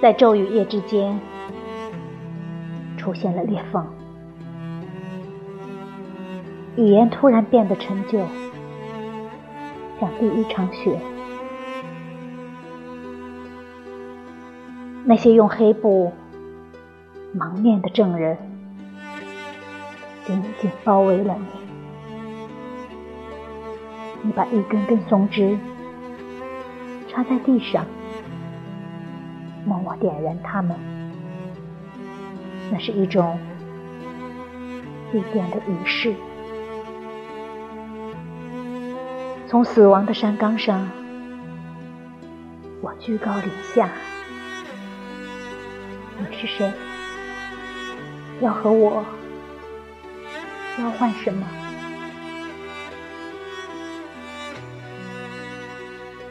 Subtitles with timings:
[0.00, 1.18] 在昼与夜之间，
[2.96, 3.84] 出现了裂缝，
[6.76, 8.24] 语言突然变得陈旧，
[9.98, 10.96] 像第一场雪。
[15.04, 16.12] 那些用黑布
[17.32, 18.38] 蒙面的证人，
[20.24, 21.46] 紧紧包围了你。
[24.22, 25.58] 你把一根根松枝
[27.08, 27.84] 插在地上。
[29.68, 30.74] 默默点燃它们，
[32.72, 33.38] 那是一种
[35.12, 36.14] 祭奠的仪式。
[39.46, 40.88] 从死亡的山岗上，
[42.80, 43.90] 我居高临下。
[46.18, 46.72] 你是谁？
[48.40, 49.04] 要和我
[50.78, 51.46] 交换什么？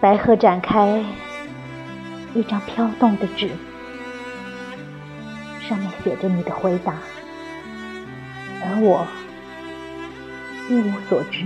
[0.00, 1.04] 白鹤展开。
[2.34, 3.50] 一张飘动的纸，
[5.60, 6.94] 上面写着你的回答，
[8.62, 9.06] 而我
[10.68, 11.44] 一无所知。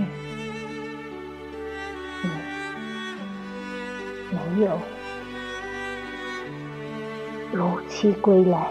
[2.21, 2.29] 你
[4.31, 4.79] 没有
[7.51, 8.67] 如期归来。